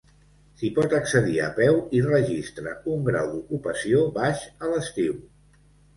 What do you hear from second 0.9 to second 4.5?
accedir a peu i registra un grau d'ocupació baix